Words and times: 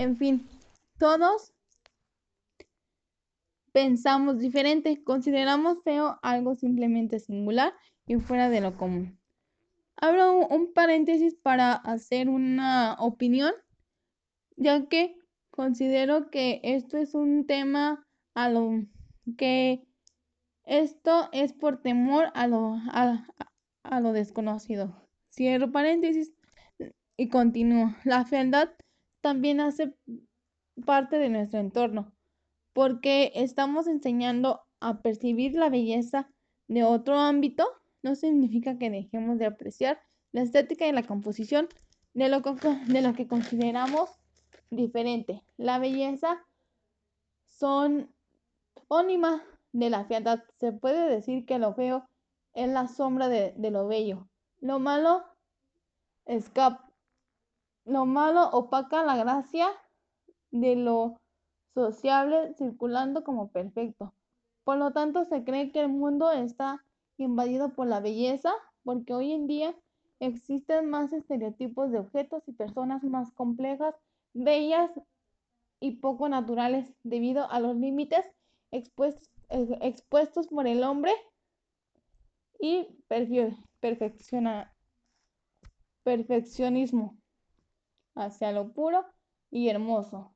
En 0.00 0.16
fin, 0.16 0.48
todos 0.98 1.52
pensamos 3.70 4.38
diferente, 4.38 5.04
consideramos 5.04 5.82
feo 5.84 6.18
algo 6.22 6.54
simplemente 6.54 7.18
singular 7.18 7.74
y 8.06 8.16
fuera 8.16 8.48
de 8.48 8.62
lo 8.62 8.78
común. 8.78 9.20
Abro 9.96 10.38
un, 10.38 10.72
paréntesis 10.72 11.34
para 11.34 11.74
hacer 11.74 12.30
una 12.30 12.96
opinión, 12.98 13.52
ya 14.56 14.88
que 14.88 15.16
considero 15.50 16.30
que 16.30 16.62
esto 16.62 16.96
es 16.96 17.12
un 17.12 17.46
tema 17.46 18.08
a 18.32 18.48
lo 18.48 18.86
que 19.36 19.86
esto 20.64 21.28
es 21.32 21.52
por 21.52 21.82
temor 21.82 22.32
a 22.32 22.46
lo, 22.46 22.78
a, 22.90 24.00
lo 24.00 24.14
desconocido. 24.14 25.06
Cierro 25.28 25.70
paréntesis 25.70 26.32
y 27.18 27.28
continúo. 27.28 27.94
La 28.04 28.24
fealdad 28.24 28.70
también 29.20 29.60
hace 29.60 29.94
parte 30.84 31.18
de 31.18 31.28
nuestro 31.28 31.60
entorno, 31.60 32.12
porque 32.72 33.32
estamos 33.34 33.86
enseñando 33.86 34.62
a 34.80 35.02
percibir 35.02 35.54
la 35.54 35.68
belleza 35.68 36.30
de 36.68 36.84
otro 36.84 37.18
ámbito, 37.18 37.66
no 38.02 38.14
significa 38.14 38.78
que 38.78 38.90
dejemos 38.90 39.38
de 39.38 39.46
apreciar 39.46 40.00
la 40.32 40.42
estética 40.42 40.86
y 40.86 40.92
la 40.92 41.02
composición 41.02 41.68
de 42.14 42.28
lo, 42.28 42.42
que 43.16 43.26
consideramos 43.28 44.10
diferente. 44.70 45.42
La 45.56 45.78
belleza 45.78 46.44
son 47.44 48.10
ónima 48.88 49.42
de 49.72 49.90
la 49.90 50.04
fealdad. 50.04 50.42
Se 50.58 50.72
puede 50.72 51.08
decir 51.08 51.44
que 51.44 51.58
lo 51.58 51.74
feo 51.74 52.08
es 52.54 52.68
la 52.68 52.88
sombra 52.88 53.28
de, 53.28 53.52
de 53.56 53.70
lo 53.70 53.86
bello. 53.86 54.28
Lo 54.60 54.78
malo 54.78 55.24
escapa 56.26 56.89
lo 57.84 58.06
malo 58.06 58.50
opaca 58.50 59.02
la 59.02 59.16
gracia 59.16 59.68
de 60.50 60.76
lo 60.76 61.20
sociable 61.74 62.54
circulando 62.54 63.24
como 63.24 63.50
perfecto. 63.50 64.14
Por 64.64 64.78
lo 64.78 64.92
tanto, 64.92 65.24
se 65.24 65.44
cree 65.44 65.72
que 65.72 65.80
el 65.80 65.88
mundo 65.88 66.30
está 66.30 66.84
invadido 67.16 67.74
por 67.74 67.86
la 67.86 68.00
belleza, 68.00 68.52
porque 68.84 69.14
hoy 69.14 69.32
en 69.32 69.46
día 69.46 69.74
existen 70.20 70.90
más 70.90 71.12
estereotipos 71.12 71.90
de 71.90 71.98
objetos 71.98 72.42
y 72.46 72.52
personas 72.52 73.02
más 73.04 73.32
complejas, 73.32 73.94
bellas 74.34 74.90
y 75.80 75.96
poco 75.96 76.28
naturales 76.28 76.86
debido 77.02 77.50
a 77.50 77.60
los 77.60 77.76
límites 77.76 78.24
expuestos, 78.70 80.46
por 80.48 80.66
el 80.66 80.84
hombre 80.84 81.12
y 82.60 82.86
perfeccionismo 86.04 87.19
hacia 88.14 88.52
lo 88.52 88.72
puro 88.72 89.04
y 89.50 89.68
hermoso. 89.68 90.34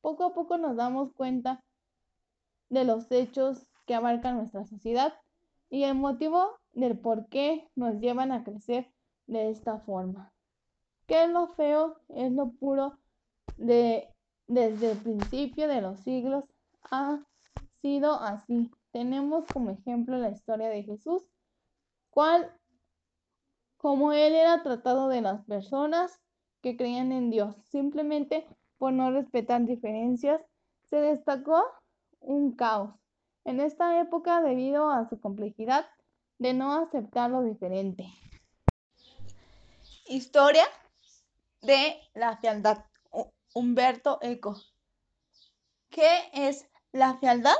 Poco 0.00 0.24
a 0.24 0.34
poco 0.34 0.58
nos 0.58 0.76
damos 0.76 1.12
cuenta 1.12 1.64
de 2.68 2.84
los 2.84 3.10
hechos 3.10 3.66
que 3.86 3.94
abarcan 3.94 4.36
nuestra 4.36 4.64
sociedad 4.64 5.14
y 5.70 5.84
el 5.84 5.94
motivo 5.94 6.58
del 6.72 6.98
por 6.98 7.28
qué 7.28 7.68
nos 7.74 8.00
llevan 8.00 8.32
a 8.32 8.44
crecer 8.44 8.90
de 9.26 9.50
esta 9.50 9.80
forma. 9.80 10.32
¿Qué 11.06 11.24
es 11.24 11.30
lo 11.30 11.48
feo? 11.48 12.00
Es 12.08 12.32
lo 12.32 12.50
puro 12.52 12.98
de 13.56 14.08
desde 14.46 14.92
el 14.92 14.98
principio 14.98 15.68
de 15.68 15.82
los 15.82 16.00
siglos 16.00 16.44
ha 16.90 17.20
sido 17.82 18.14
así. 18.14 18.70
Tenemos 18.92 19.44
como 19.52 19.70
ejemplo 19.70 20.16
la 20.16 20.30
historia 20.30 20.68
de 20.68 20.82
Jesús, 20.82 21.22
cual 22.10 22.52
como 23.76 24.12
él 24.12 24.34
era 24.34 24.62
tratado 24.62 25.08
de 25.08 25.20
las 25.20 25.44
personas 25.44 26.20
que 26.62 26.76
creían 26.76 27.12
en 27.12 27.30
Dios. 27.30 27.56
Simplemente 27.70 28.46
por 28.78 28.92
no 28.92 29.10
respetar 29.10 29.64
diferencias, 29.64 30.40
se 30.84 30.96
destacó 30.96 31.64
un 32.20 32.54
caos. 32.54 32.94
En 33.44 33.60
esta 33.60 34.00
época, 34.00 34.42
debido 34.42 34.90
a 34.90 35.08
su 35.08 35.20
complejidad 35.20 35.86
de 36.38 36.54
no 36.54 36.74
aceptar 36.74 37.30
lo 37.30 37.42
diferente. 37.42 38.06
Historia 40.06 40.64
de 41.62 42.00
la 42.14 42.36
fealdad. 42.38 42.84
Humberto 43.54 44.18
Eco. 44.20 44.56
¿Qué 45.90 46.30
es 46.32 46.68
la 46.92 47.16
fealdad? 47.18 47.56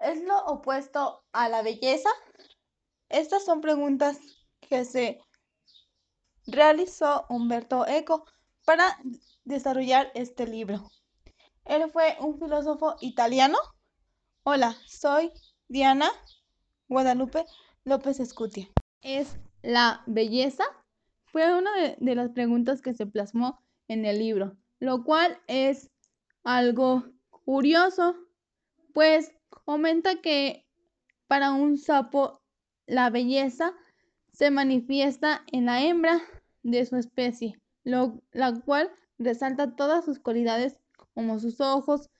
¿Es 0.00 0.22
lo 0.22 0.38
opuesto 0.46 1.24
a 1.32 1.48
la 1.48 1.62
belleza? 1.62 2.10
Estas 3.08 3.44
son 3.44 3.60
preguntas 3.60 4.18
que 4.60 4.84
se 4.84 5.20
realizó 6.48 7.26
Humberto 7.28 7.86
Eco 7.86 8.24
para 8.64 8.98
desarrollar 9.44 10.10
este 10.14 10.46
libro. 10.46 10.90
Él 11.66 11.90
fue 11.92 12.16
un 12.20 12.38
filósofo 12.38 12.96
italiano. 13.00 13.58
Hola, 14.42 14.74
soy 14.86 15.30
Diana 15.68 16.10
Guadalupe 16.88 17.44
López 17.84 18.18
Escutia. 18.18 18.68
¿Es 19.02 19.36
la 19.62 20.02
belleza? 20.06 20.64
Fue 21.26 21.54
una 21.54 21.70
de, 21.98 22.14
las 22.14 22.30
preguntas 22.30 22.80
que 22.80 22.94
se 22.94 23.06
plasmó 23.06 23.60
en 23.86 24.06
el 24.06 24.18
libro, 24.18 24.56
lo 24.80 25.04
cual 25.04 25.38
es 25.46 25.90
algo 26.42 27.04
curioso, 27.44 28.16
pues 28.94 29.32
comenta 29.50 30.22
que 30.22 30.66
para 31.26 31.52
un 31.52 31.76
sapo 31.76 32.40
la 32.86 33.10
belleza 33.10 33.74
se 34.32 34.50
manifiesta 34.50 35.44
en 35.52 35.66
la 35.66 35.82
hembra 35.82 36.22
de 36.62 36.84
su 36.86 36.96
especie, 36.96 37.60
lo, 37.84 38.20
la 38.32 38.54
cual 38.60 38.90
resalta 39.18 39.74
todas 39.76 40.04
sus 40.04 40.18
cualidades 40.18 40.78
como 41.14 41.38
sus 41.38 41.60
ojos, 41.60 42.10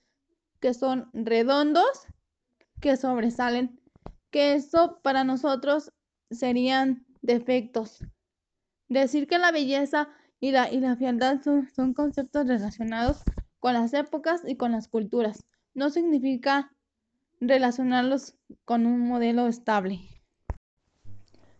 que 0.61 0.75
son 0.75 1.09
redondos, 1.13 2.07
que 2.81 2.97
sobresalen, 2.97 3.81
que 4.31 4.55
eso 4.55 5.01
para 5.03 5.25
nosotros 5.25 5.93
serían 6.31 7.07
defectos. 7.23 8.05
Decir 8.89 9.27
que 9.27 9.39
la 9.39 9.53
belleza 9.53 10.09
y 10.41 10.53
la, 10.53 10.73
y 10.73 10.81
la 10.81 10.97
fealdad 10.97 11.43
son, 11.43 11.69
son 11.75 11.95
conceptos 11.95 12.47
relacionados 12.47 13.23
con 13.59 13.75
las 13.75 13.93
épocas 13.95 14.43
y 14.47 14.57
con 14.57 14.73
las 14.73 14.89
culturas. 14.89 15.45
No 15.75 15.91
significa 15.91 16.73
relacionarlos 17.41 18.37
con 18.65 18.87
un 18.87 19.01
modelo 19.01 19.47
estable. 19.47 20.18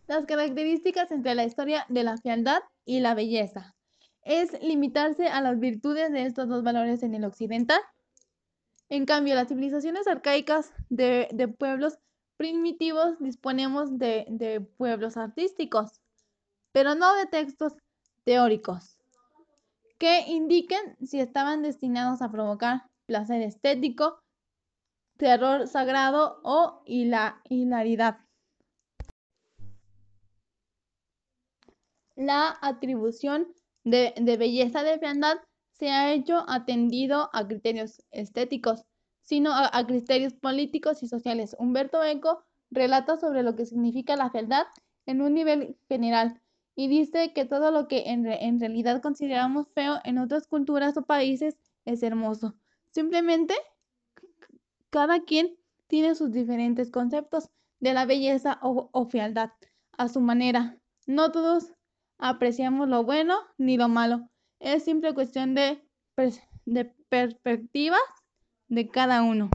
Las 0.09 0.25
características 0.25 1.11
entre 1.11 1.35
la 1.35 1.45
historia 1.45 1.85
de 1.91 2.03
la 2.03 2.17
fealdad 2.17 2.61
y 2.87 3.01
la 3.01 3.15
belleza. 3.15 3.75
¿Es 4.23 4.59
limitarse 4.63 5.29
a 5.29 5.43
las 5.43 5.61
virtudes 5.61 6.11
de 6.13 6.25
estos 6.25 6.49
dos 6.49 6.63
valores 6.63 7.03
en 7.03 7.15
el 7.15 7.25
occidental? 7.25 7.81
En 8.89 9.05
cambio, 9.05 9.35
las 9.35 9.49
civilizaciones 9.49 10.09
arcaicas 10.09 10.73
de, 10.89 11.55
pueblos 11.59 11.99
primitivos 12.39 13.19
disponemos 13.21 13.99
de, 13.99 14.67
pueblos 14.79 15.19
artísticos, 15.19 16.01
pero 16.73 16.95
no 16.95 17.15
de 17.15 17.27
textos 17.27 17.75
teóricos 18.25 18.97
que 19.99 20.21
indiquen 20.29 20.97
si 21.05 21.21
estaban 21.21 21.61
destinados 21.61 22.23
a 22.23 22.31
provocar 22.31 22.85
placer 23.05 23.43
estético, 23.43 24.23
terror 25.19 25.67
sagrado 25.67 26.41
o 26.45 26.83
hilaridad. 26.87 28.21
La 32.19 32.59
atribución 32.63 33.47
de, 33.85 34.13
belleza 34.37 34.83
de 34.83 34.99
fealdad 34.99 35.39
se 35.71 35.91
ha 35.91 36.13
hecho 36.13 36.45
atendido 36.49 37.31
a 37.33 37.47
criterios 37.47 38.03
estéticos, 38.11 38.85
sino 39.23 39.53
a, 39.55 39.87
criterios 39.87 40.35
políticos 40.35 41.05
y 41.05 41.07
sociales. 41.07 41.55
Humberto 41.61 42.03
Eco 42.03 42.43
relata 42.73 43.17
sobre 43.17 43.45
lo 43.45 43.55
que 43.55 43.67
significa 43.67 44.17
la 44.17 44.31
fealdad 44.31 44.67
en 45.07 45.23
un 45.23 45.33
nivel 45.33 45.77
general 45.89 46.41
y 46.75 46.89
dice 46.89 47.33
que 47.33 47.45
todo 47.45 47.71
lo 47.71 47.87
que 47.87 48.11
en, 48.11 48.25
realidad 48.25 49.01
consideramos 49.01 49.69
feo 49.73 50.01
en 50.03 50.19
otras 50.19 50.49
culturas 50.49 50.97
o 50.97 51.03
países 51.03 51.57
es 51.85 52.03
hermoso. 52.03 52.57
Simplemente 52.91 53.55
cada 54.91 55.21
quien 55.21 55.57
tiene 55.87 56.17
sus 56.17 56.33
diferentes 56.33 56.91
conceptos 56.91 57.49
de 57.79 57.93
la 57.93 58.07
belleza 58.07 58.59
o 58.61 59.09
fealdad 59.09 59.53
a 59.97 60.09
su 60.09 60.21
manera. 60.21 60.77
No 61.07 61.31
todos 61.31 61.73
apreciamos 62.19 62.89
lo 62.89 63.05
bueno 63.05 63.39
ni 63.57 63.77
lo 63.77 63.89
malo. 63.89 64.29
Es 64.61 64.85
simple 64.85 65.15
cuestión 65.15 65.55
de, 65.55 65.83
de 66.67 66.85
perspectivas 67.09 68.01
de 68.69 68.89
cada 68.89 69.23
uno. 69.23 69.47